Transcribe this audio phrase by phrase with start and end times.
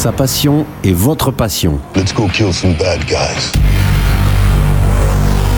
[0.00, 1.78] Sa passion est votre passion.
[1.94, 3.52] Let's go kill some bad guys.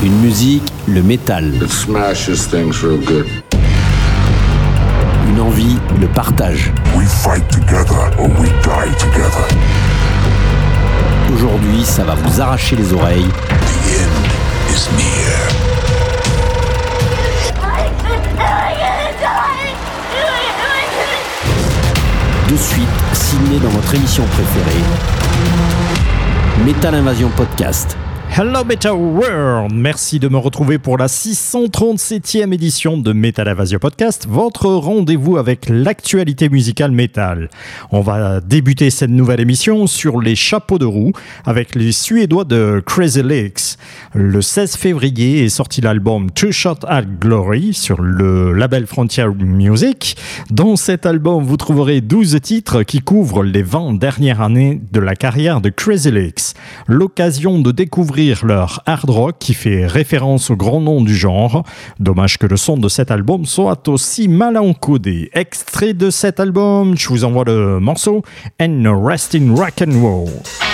[0.02, 1.54] Une musique, le métal.
[1.62, 3.26] It smashes things real good.
[5.28, 6.72] Une envie, le partage.
[6.96, 9.46] We fight together or we die together.
[11.32, 13.29] Aujourd'hui, ça va vous arracher les oreilles.
[13.29, 14.27] The end
[14.74, 15.38] is near.
[22.48, 23.02] De suite,
[23.62, 24.82] dans votre émission préférée.
[26.64, 27.96] Metal Invasion Podcast.
[28.34, 34.27] Hello Metal World, merci de me retrouver pour la 637e édition de Metal Invasion Podcast,
[34.27, 37.50] votre rendez-vous avec l'actualité musicale métal.
[37.90, 41.12] On va débuter cette nouvelle émission sur les chapeaux de roue
[41.45, 43.76] avec les Suédois de Crazy Legs.
[44.14, 50.16] Le 16 février est sorti l'album Two Shot at Glory sur le label Frontier Music.
[50.51, 55.16] Dans cet album, vous trouverez 12 titres qui couvrent les 20 dernières années de la
[55.16, 56.54] carrière de Crazy Legs.
[56.87, 61.65] L'occasion de découvrir leur hard rock qui fait référence au grand nom du genre.
[61.98, 65.31] Dommage que le son de cet album soit aussi mal encodé.
[65.32, 68.22] Extrait de cet album, je vous envoie le morceau
[68.60, 70.72] And Rest in Rock and Roll.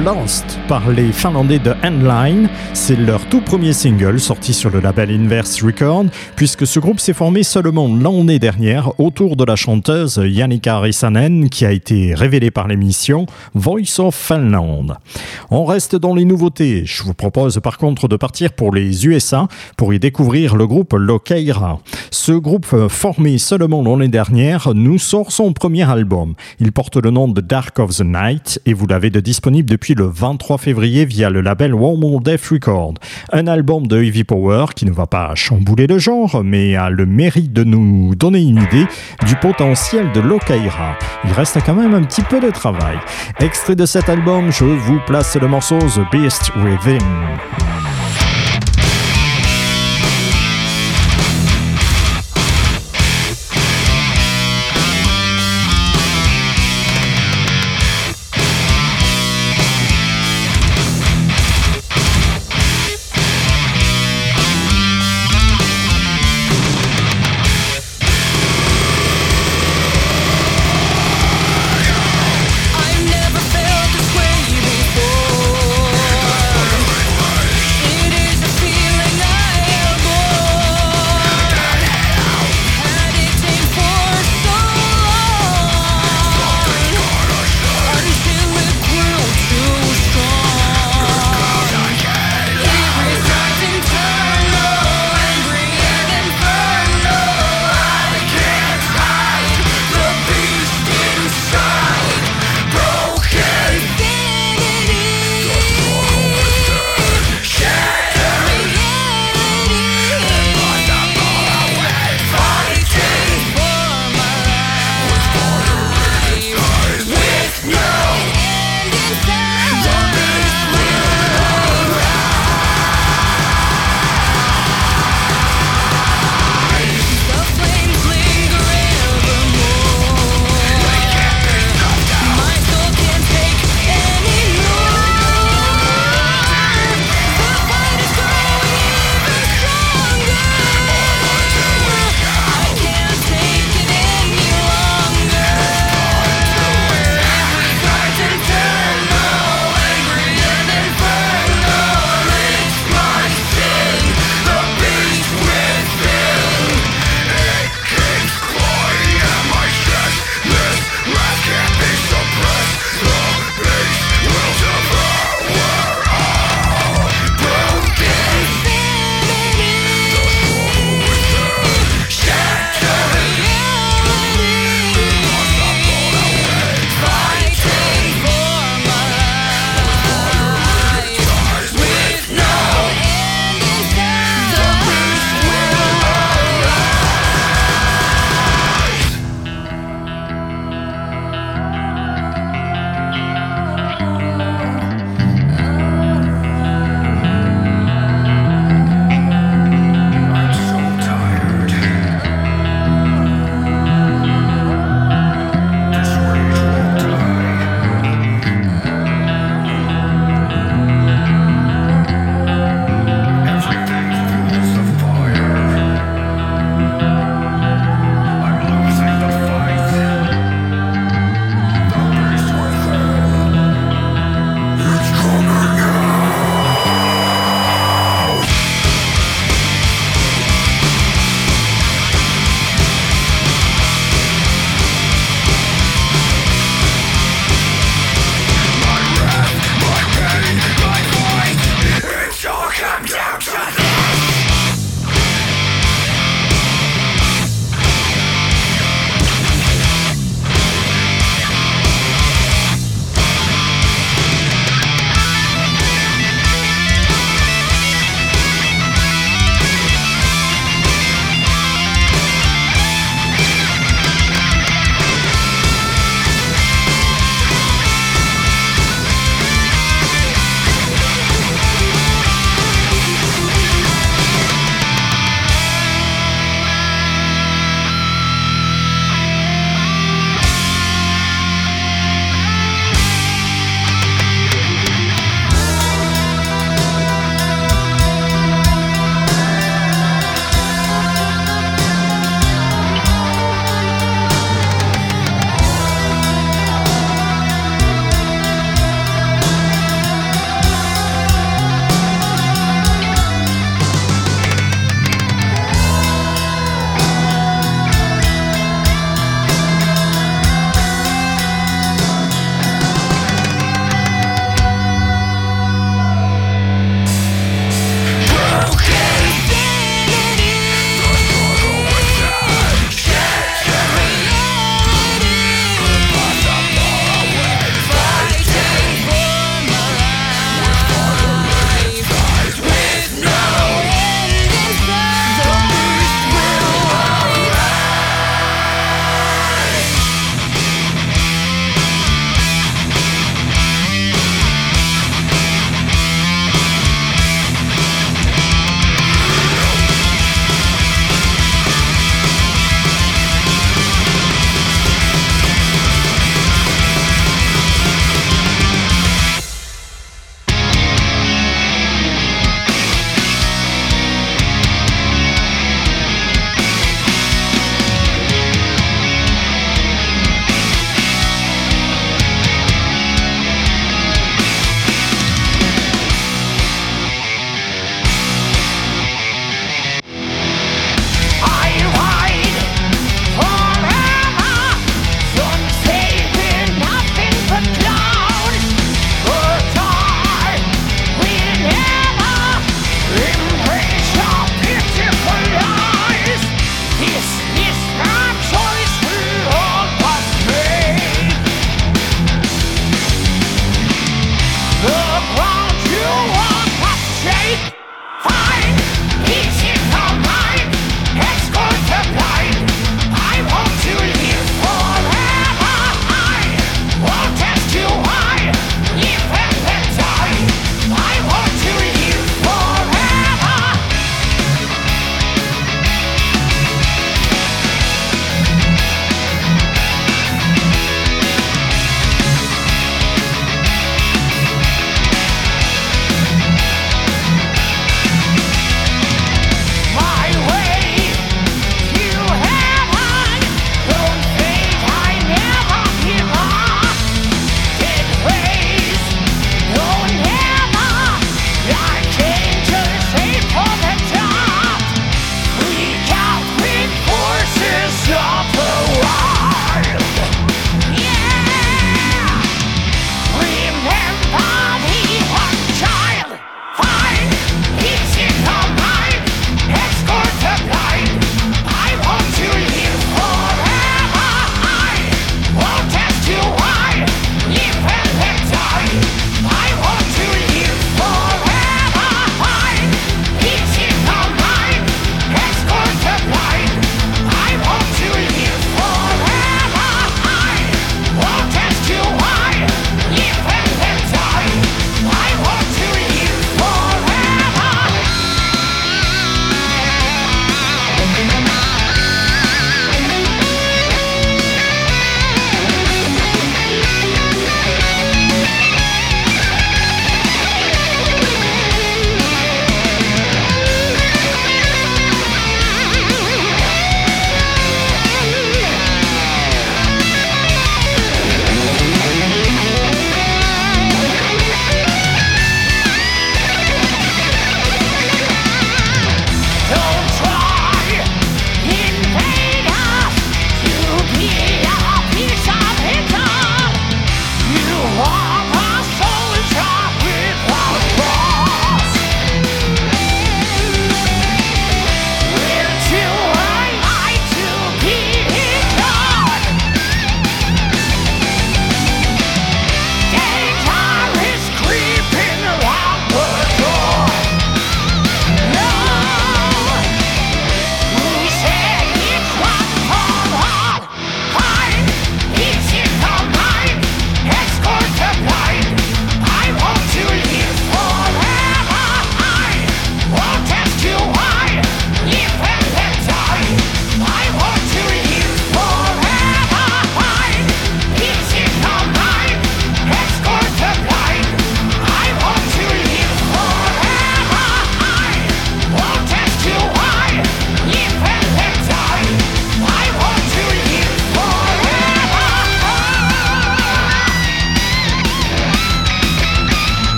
[0.00, 2.48] Lance par les Finlandais de Handline.
[2.74, 6.04] C'est leur tout premier single sorti sur le label Inverse Record,
[6.36, 11.66] puisque ce groupe s'est formé seulement l'année dernière autour de la chanteuse Yannicka Rissanen, qui
[11.66, 14.96] a été révélée par l'émission Voice of Finland.
[15.50, 16.84] On reste dans les nouveautés.
[16.84, 20.92] Je vous propose par contre de partir pour les USA pour y découvrir le groupe
[20.92, 21.80] Lokeira.
[22.12, 26.34] Ce groupe euh, formé seulement l'année dernière nous sort son premier album.
[26.60, 29.94] Il porte le nom de Dark of the Night et vous l'avez de disponible depuis
[29.94, 32.94] le 23 février via le label Warm Death Record.
[33.32, 37.06] Un album de Heavy Power qui ne va pas chambouler le genre mais a le
[37.06, 38.86] mérite de nous donner une idée
[39.26, 40.98] du potentiel de Lokaira.
[41.24, 42.98] Il reste quand même un petit peu de travail.
[43.40, 46.98] Extrait de cet album, je vous place le morceau The Beast Within.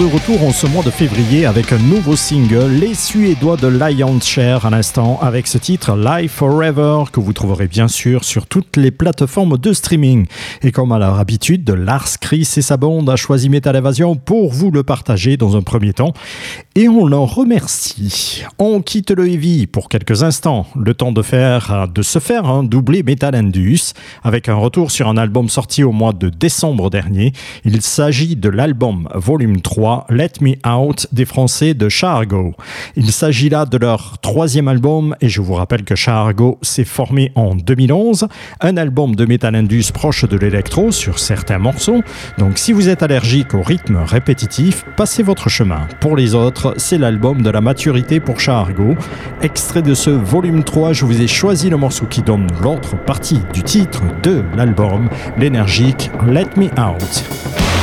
[0.00, 4.26] De retour en ce mois de février avec un nouveau single, les Suédois de Lion's
[4.26, 8.78] Share à l'instant, avec ce titre Life Forever que vous trouverez bien sûr sur toutes
[8.78, 10.26] les plateformes de streaming.
[10.62, 14.50] Et comme à leur habitude, Lars Chris et sa bande a choisi Metal Evasion pour
[14.52, 16.14] vous le partager dans un premier temps.
[16.76, 18.44] Et on l'en remercie.
[18.58, 22.62] On quitte le Heavy pour quelques instants, le temps de, faire, de se faire un
[22.62, 23.92] doublé Metal Indus,
[24.24, 27.32] avec un retour sur un album sorti au mois de décembre dernier.
[27.66, 32.54] Il s'agit de l'album volume 3 Let Me Out des Français de Chargo.
[32.96, 37.32] Il s'agit là de leur troisième album et je vous rappelle que Chargo s'est formé
[37.34, 38.28] en 2011,
[38.60, 42.02] un album de Metal Indus proche de l'électro sur certains morceaux.
[42.38, 45.86] Donc si vous êtes allergique au rythme répétitif, passez votre chemin.
[46.00, 48.94] Pour les autres, c'est l'album de la maturité pour Chargo.
[49.42, 53.40] Extrait de ce volume 3, je vous ai choisi le morceau qui donne l'autre partie
[53.52, 57.79] du titre de l'album, l'énergique Let Me Out.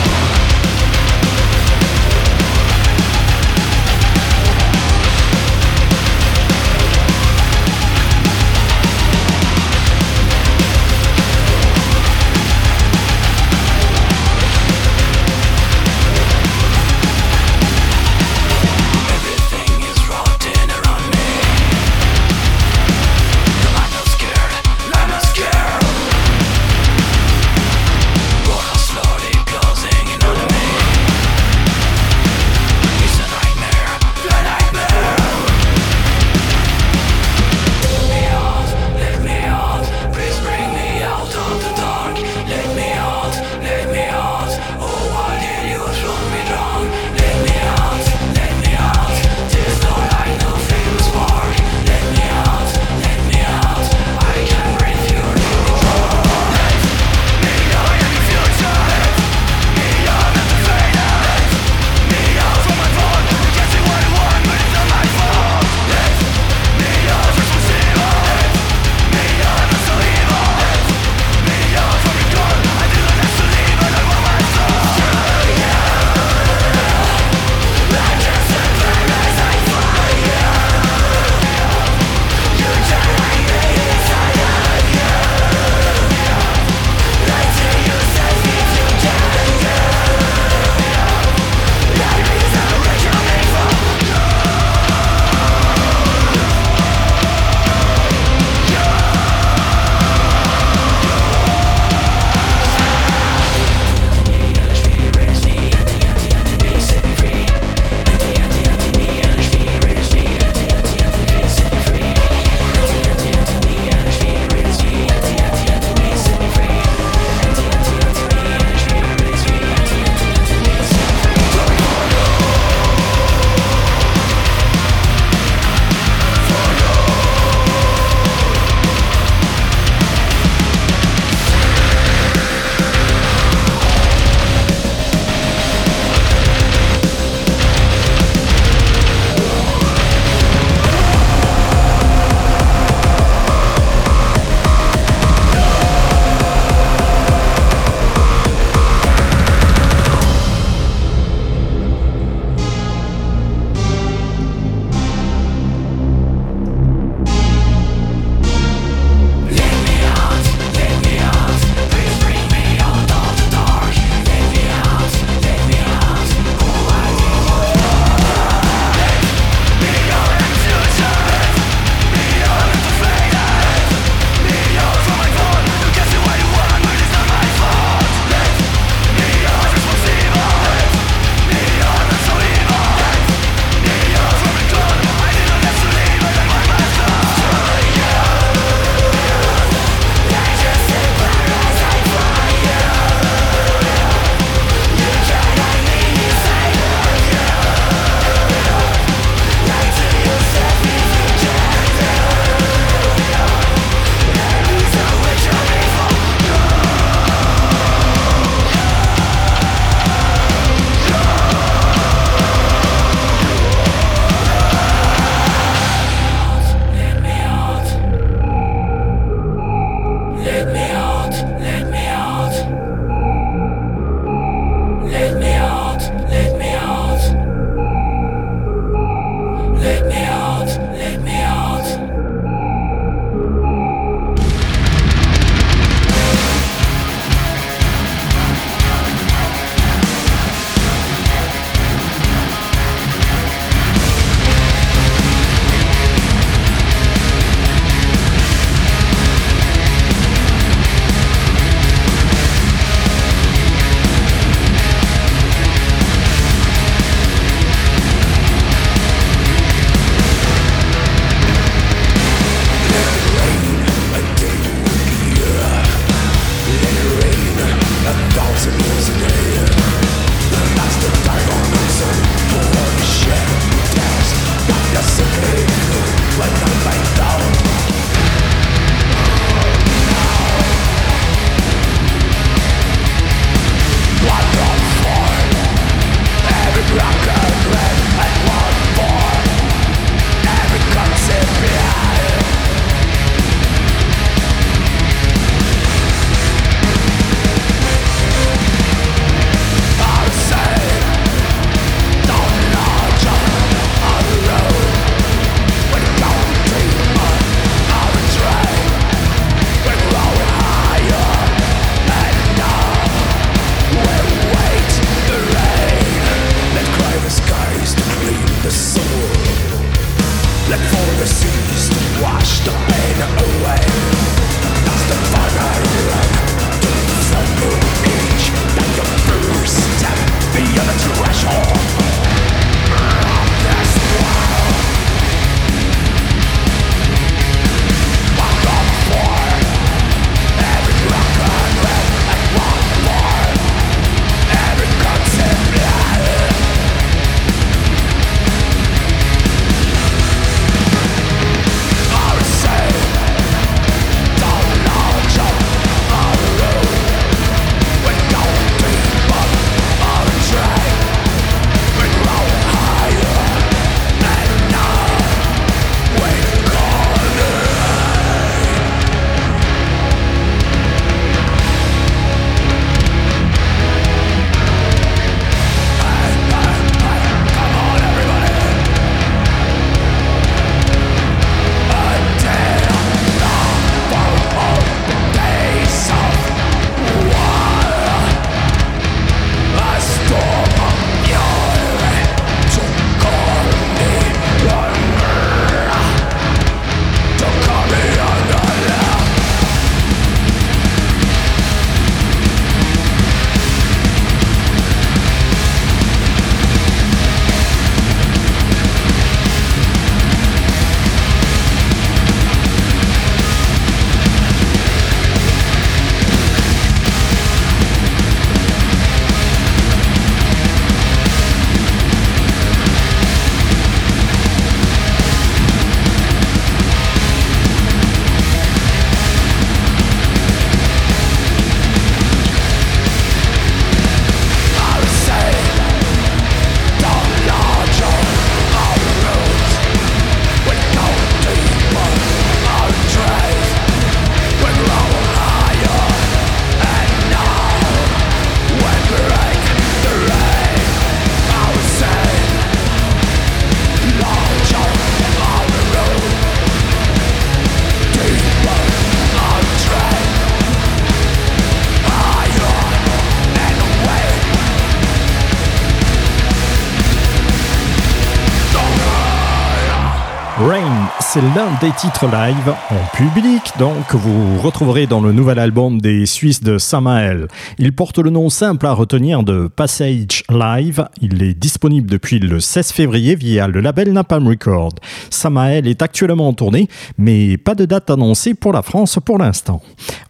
[471.58, 476.28] L'un des titres live en public, donc que vous retrouverez dans le nouvel album des
[476.28, 477.48] Suisses de Samael.
[477.80, 481.08] Il porte le nom simple à retenir de Passage Live.
[481.20, 484.94] Il est disponible depuis le 16 février via le label Napalm Record.
[485.32, 489.82] Samael est actuellement en tournée, mais pas de date annoncée pour la France pour l'instant.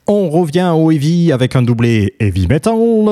[0.10, 2.72] On revient au Heavy avec un doublé Heavy Metal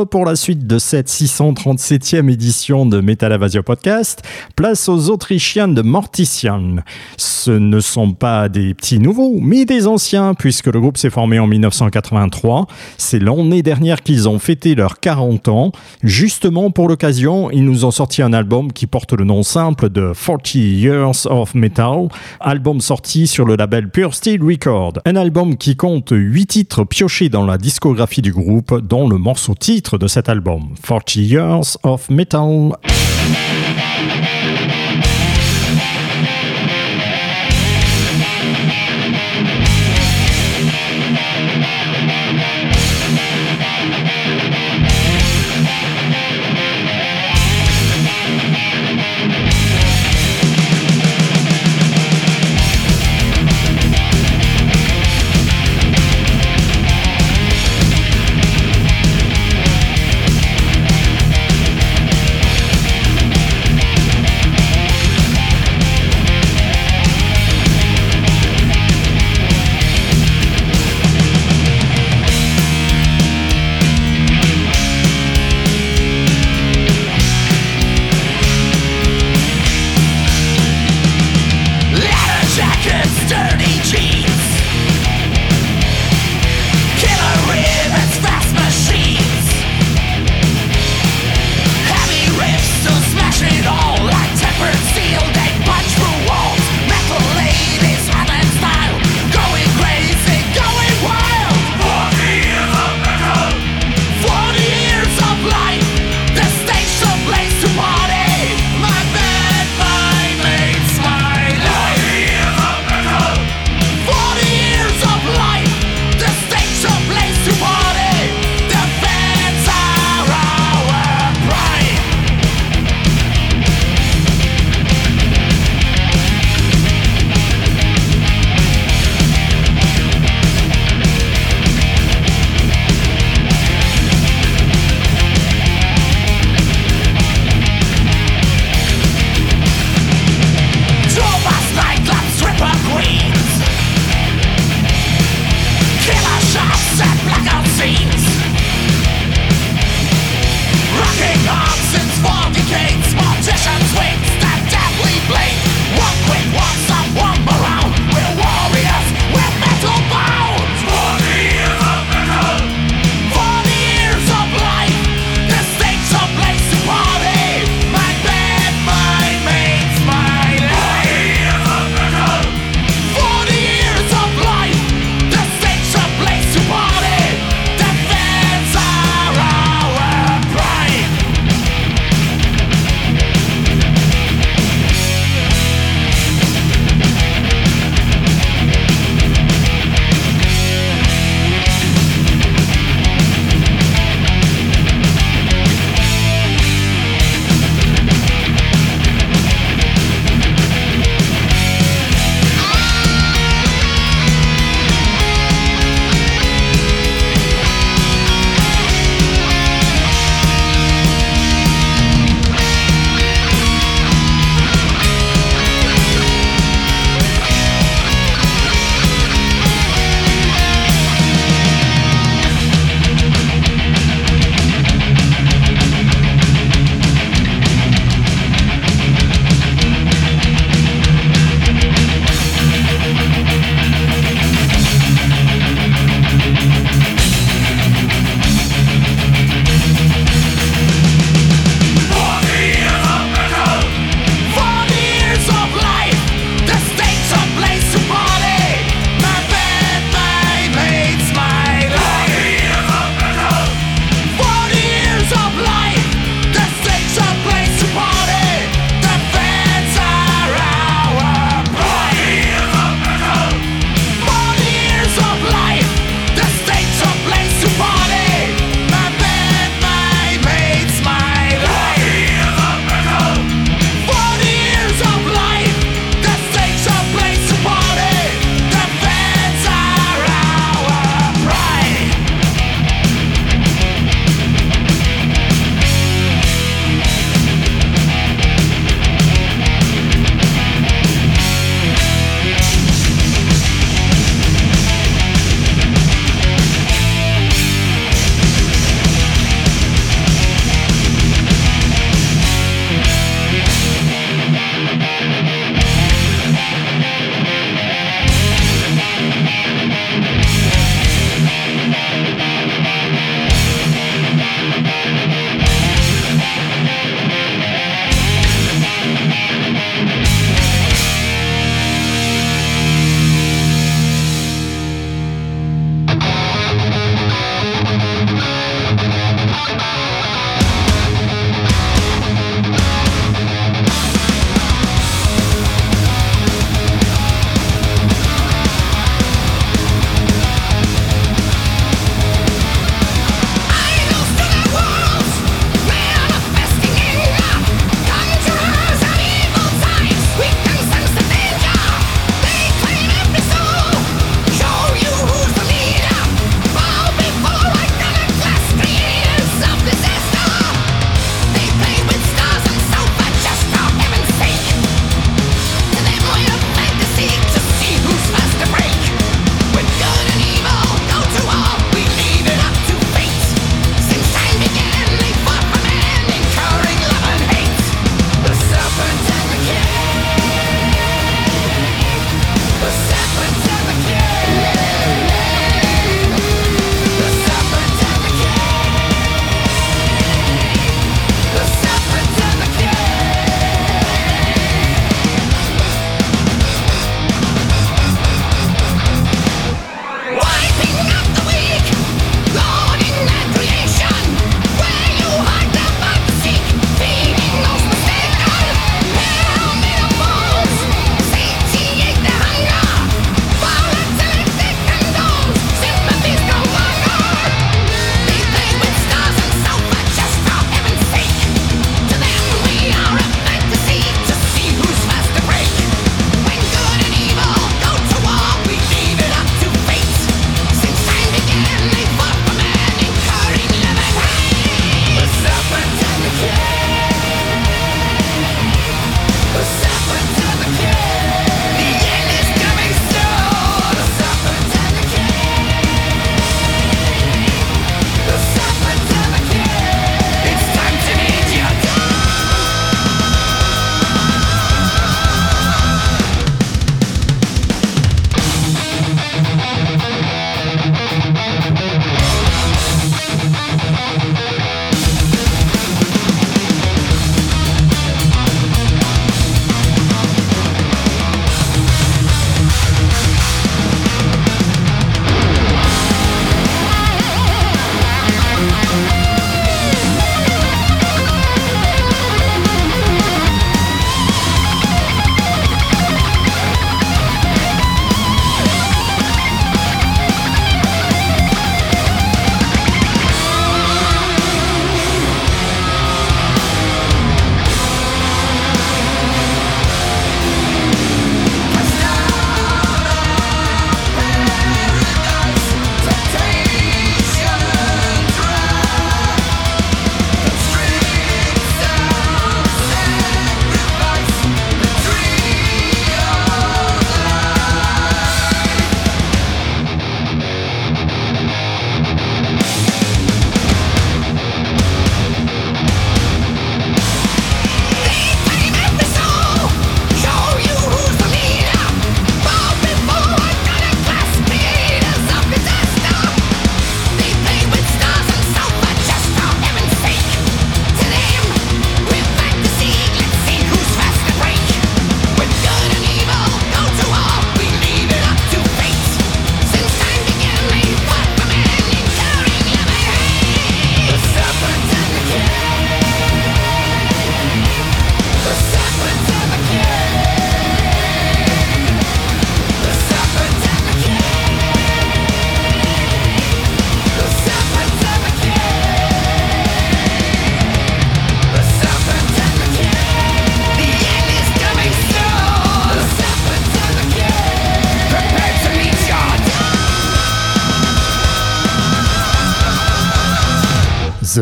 [0.09, 4.21] pour la suite de cette 637e édition de Metal Avasia Podcast.
[4.55, 6.77] Place aux Autrichiens de Mortician.
[7.17, 11.39] Ce ne sont pas des petits nouveaux, mais des anciens, puisque le groupe s'est formé
[11.39, 12.67] en 1983.
[12.97, 15.71] C'est l'année dernière qu'ils ont fêté leurs 40 ans.
[16.03, 20.13] Justement, pour l'occasion, ils nous ont sorti un album qui porte le nom simple de
[20.13, 22.07] 40 Years of Metal,
[22.39, 24.93] album sorti sur le label Pure Steel Record.
[25.05, 29.55] Un album qui compte 8 titres piochés dans la discographie du groupe, dont le morceau
[29.55, 32.71] titre de cet album, 40 Years of Metal.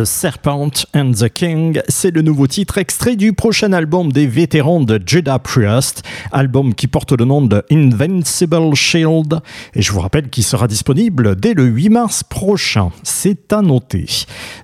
[0.04, 4.80] those Serpent and the King, c'est le nouveau titre extrait du prochain album des vétérans
[4.80, 9.42] de Judah Priest, album qui porte le nom de Invincible Shield,
[9.74, 12.92] et je vous rappelle qu'il sera disponible dès le 8 mars prochain.
[13.04, 14.06] C'est à noter.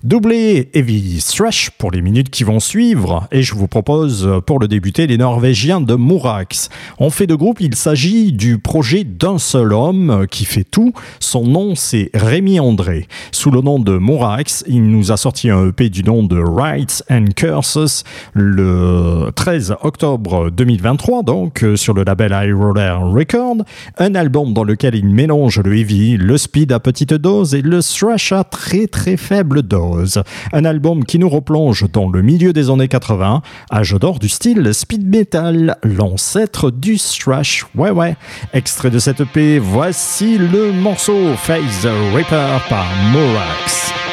[0.06, 4.70] Doublé Heavy Thrash pour les minutes qui vont suivre, et je vous propose pour le
[4.70, 6.70] débuter les Norvégiens de Mourax.
[7.00, 10.94] En fait de groupe, il s'agit du projet d'un seul homme qui fait tout.
[11.20, 13.10] Son nom c'est Rémi André.
[13.34, 17.04] Sous le nom de Mourax, il nous a sorti un EP du nom de Rights
[17.10, 23.58] and Curses le 13 octobre 2023, donc euh, sur le label High Roller Record.
[23.98, 27.82] Un album dans lequel il mélange le heavy, le speed à petite dose et le
[27.82, 30.22] thrash à très très faible dose.
[30.54, 33.42] Un album qui nous replonge dans le milieu des années 80,
[33.72, 37.66] âge d'or du style speed metal, l'ancêtre du thrash.
[37.76, 38.16] Ouais ouais.
[38.54, 41.36] Extrait de cette EP, voici le morceau
[41.82, 44.09] the Reaper par Morax.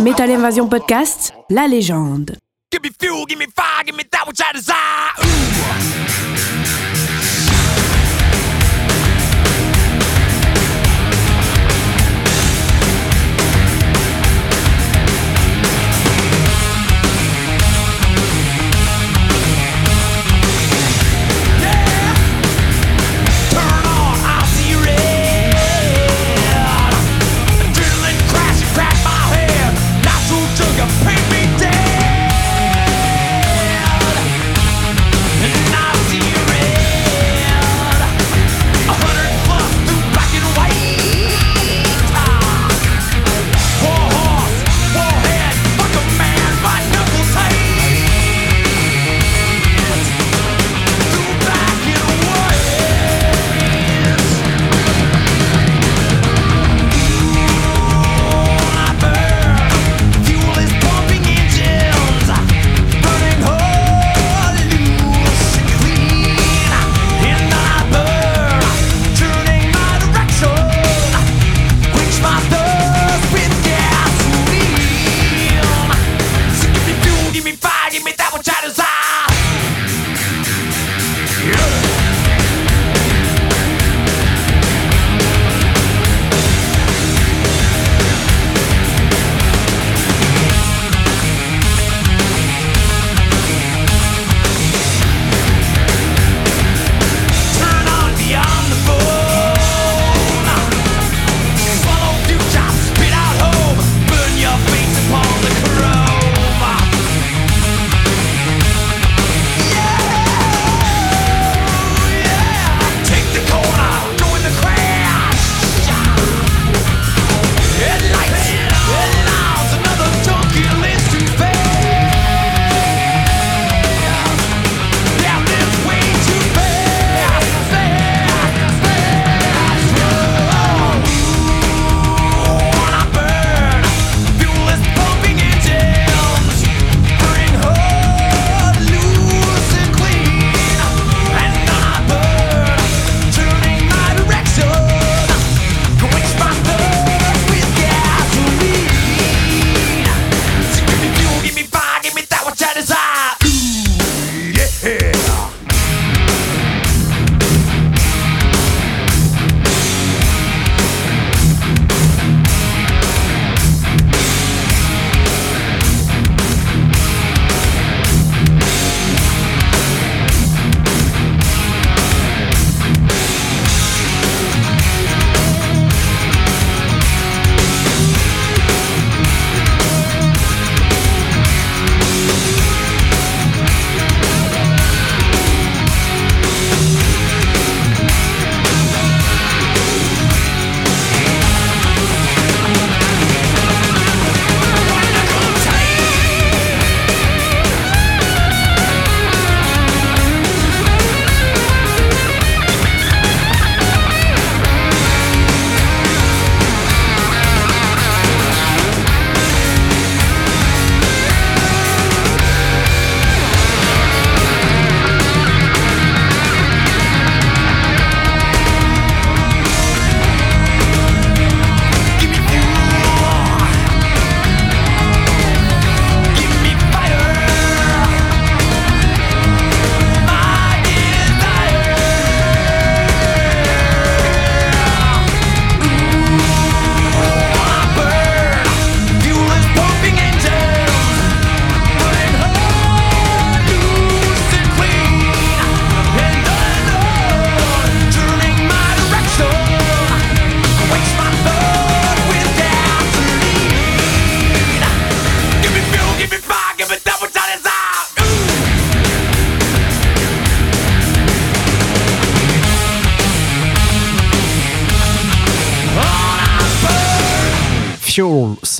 [0.00, 2.38] Metal Invasion Podcast, la légende.
[2.70, 5.12] Give me fuel, give me fire, give me that which I desire.
[5.22, 6.09] Ooh.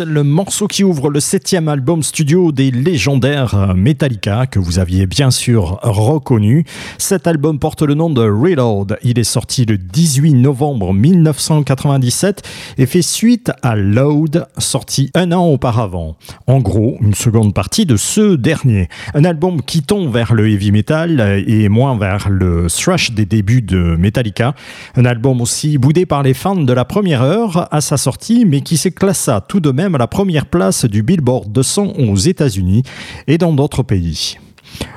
[0.07, 5.31] Le morceau qui ouvre le septième album studio des légendaires Metallica que vous aviez bien
[5.31, 6.65] sûr reconnu.
[6.99, 8.99] Cet album porte le nom de Reload.
[9.03, 12.43] Il est sorti le 18 novembre 1997
[12.79, 16.17] et fait suite à Load, sorti un an auparavant.
[16.47, 18.89] En gros, une seconde partie de ce dernier.
[19.15, 23.63] Un album qui tombe vers le heavy metal et moins vers le thrash des débuts
[23.63, 24.55] de Metallica.
[24.97, 28.61] Un album aussi boudé par les fans de la première heure à sa sortie, mais
[28.61, 32.83] qui s'est classa tout de même à la première place du Billboard 200 aux États-Unis
[33.27, 34.37] et dans d'autres pays.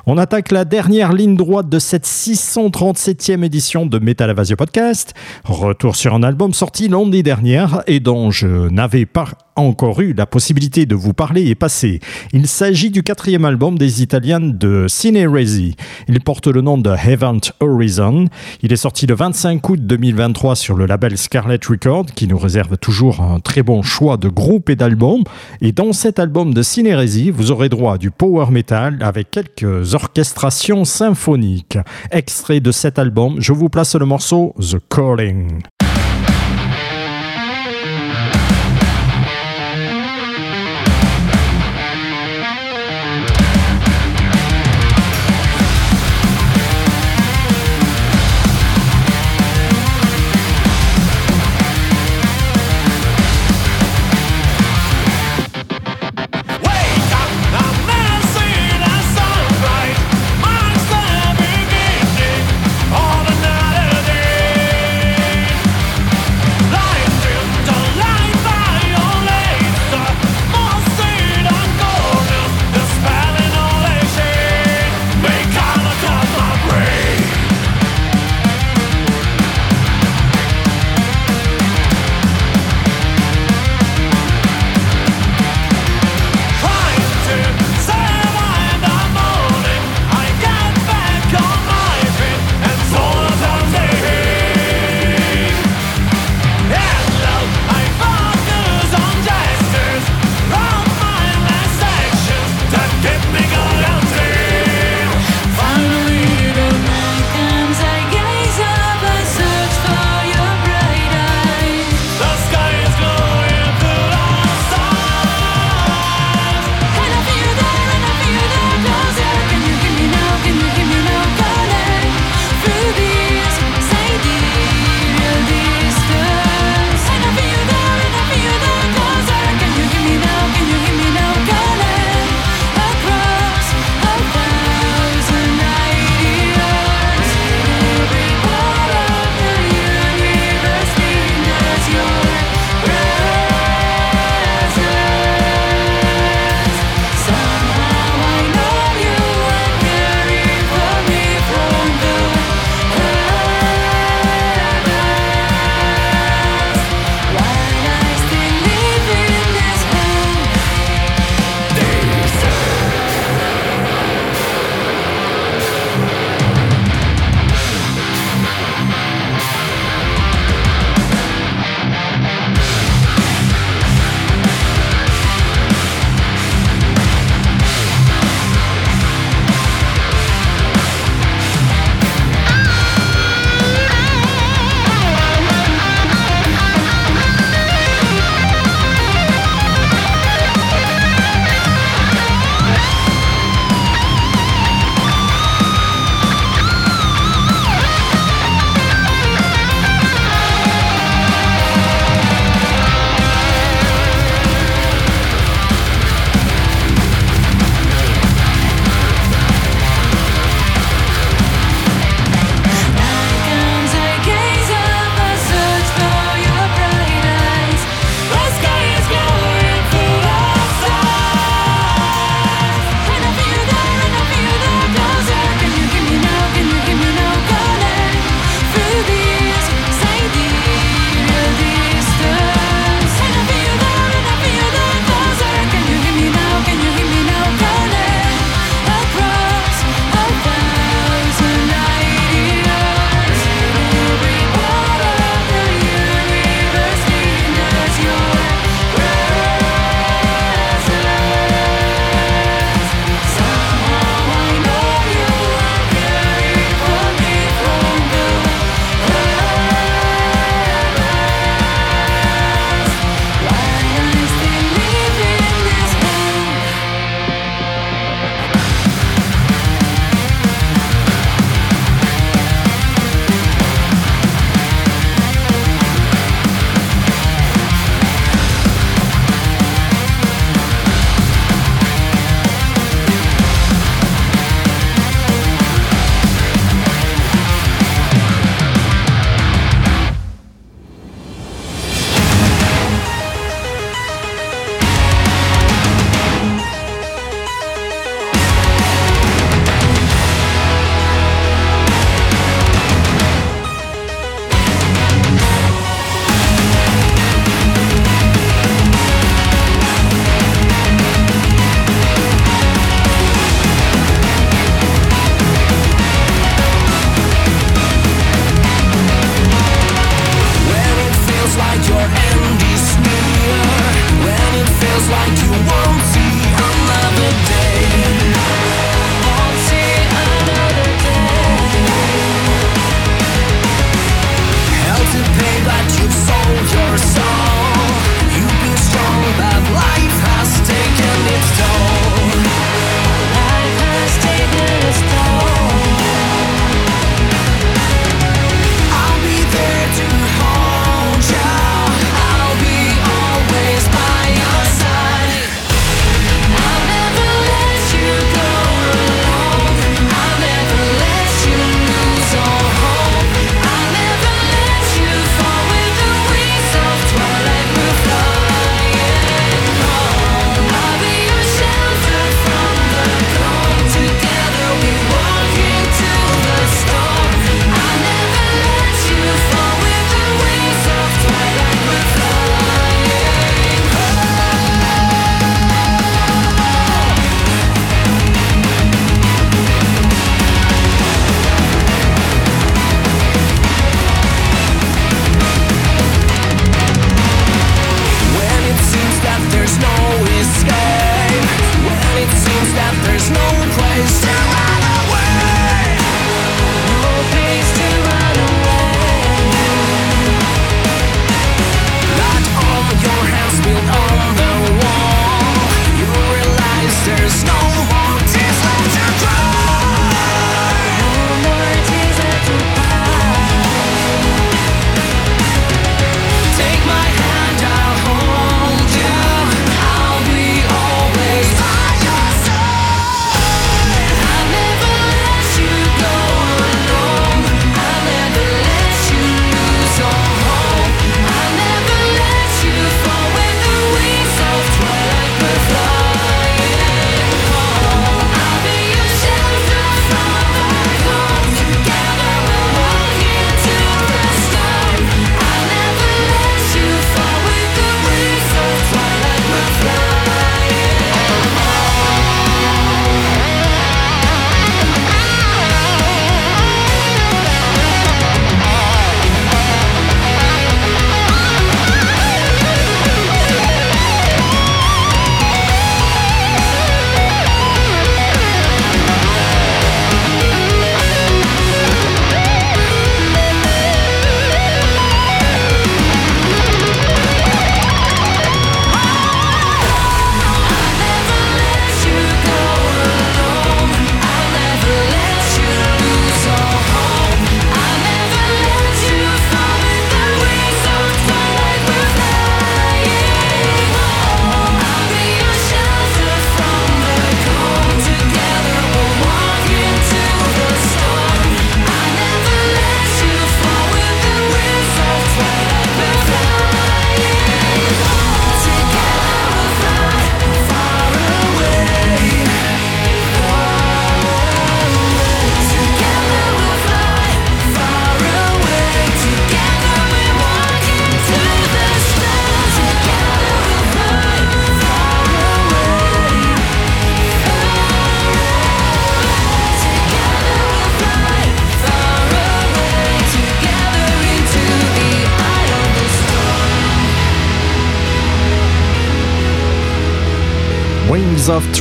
[0.05, 5.13] On attaque la dernière ligne droite de cette 637e édition de Metal Avasio Podcast.
[5.45, 10.25] Retour sur un album sorti l'année dernière et dont je n'avais pas encore eu la
[10.25, 11.99] possibilité de vous parler et passer.
[12.31, 15.75] Il s'agit du quatrième album des Italiennes de Cine Resi.
[16.07, 18.25] Il porte le nom de Heaven Horizon.
[18.61, 22.77] Il est sorti le 25 août 2023 sur le label Scarlet Record qui nous réserve
[22.77, 25.23] toujours un très bon choix de groupes et d'albums.
[25.61, 29.31] Et dans cet album de Cine Resi, vous aurez droit à du power metal avec
[29.31, 31.77] quelques orchestrations symphoniques.
[32.11, 35.61] Extrait de cet album, je vous place le morceau The Calling.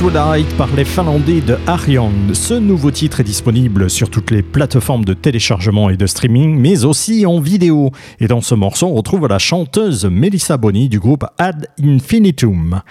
[0.03, 2.11] Par les Finlandais de Arion.
[2.33, 6.83] Ce nouveau titre est disponible sur toutes les plateformes de téléchargement et de streaming, mais
[6.83, 7.89] aussi en vidéo.
[8.19, 12.81] Et dans ce morceau, on retrouve la chanteuse Melissa Boni du groupe Ad Infinitum.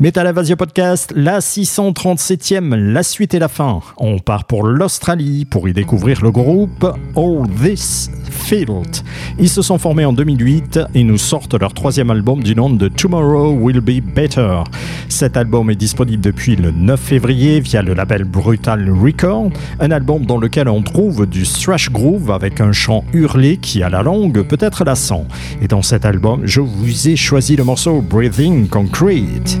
[0.00, 3.80] Metal Avasia Podcast, la 637e, la suite et la fin.
[3.98, 9.04] On part pour l'Australie pour y découvrir le groupe All This Field.
[9.38, 12.88] Ils se sont formés en 2008 et nous sortent leur troisième album du nom de
[12.88, 14.64] Tomorrow Will Be Better.
[15.08, 19.50] Cet album est disponible depuis le 9 février via le label Brutal Record,
[19.80, 23.88] un album dans lequel on trouve du thrash groove avec un chant hurlé qui à
[23.88, 25.26] la longue peut être lassant.
[25.60, 29.58] Et dans cet album, je vous ai choisi le morceau Breathing Concrete.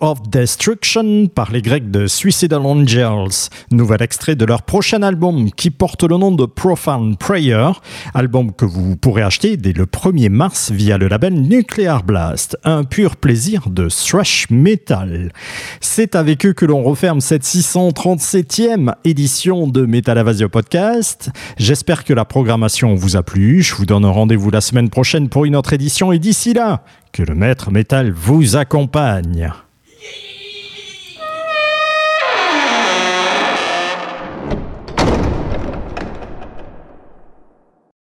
[0.00, 5.70] Of Destruction par les Grecs de Suicidal Angels, nouvel extrait de leur prochain album qui
[5.70, 7.70] porte le nom de Profane Prayer,
[8.14, 12.84] album que vous pourrez acheter dès le 1er mars via le label Nuclear Blast, un
[12.84, 15.32] pur plaisir de thrash metal.
[15.80, 21.30] C'est avec eux que l'on referme cette 637e édition de Metal Avasio Podcast.
[21.58, 25.44] J'espère que la programmation vous a plu, je vous donne rendez-vous la semaine prochaine pour
[25.44, 29.52] une autre édition et d'ici là, que le maître métal vous accompagne.
[30.06, 30.35] Yeah, yeah.